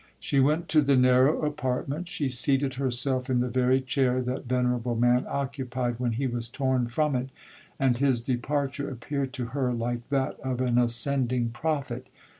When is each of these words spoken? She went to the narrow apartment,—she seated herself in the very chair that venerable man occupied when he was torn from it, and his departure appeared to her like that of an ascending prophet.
She 0.19 0.39
went 0.39 0.67
to 0.69 0.81
the 0.81 0.97
narrow 0.97 1.43
apartment,—she 1.45 2.27
seated 2.29 2.73
herself 2.73 3.29
in 3.29 3.39
the 3.39 3.47
very 3.47 3.79
chair 3.81 4.19
that 4.23 4.45
venerable 4.47 4.95
man 4.95 5.27
occupied 5.29 5.99
when 5.99 6.13
he 6.13 6.25
was 6.25 6.49
torn 6.49 6.87
from 6.87 7.15
it, 7.15 7.29
and 7.79 7.95
his 7.99 8.19
departure 8.19 8.89
appeared 8.89 9.31
to 9.33 9.45
her 9.53 9.71
like 9.71 10.09
that 10.09 10.39
of 10.39 10.59
an 10.59 10.79
ascending 10.79 11.49
prophet. 11.49 12.07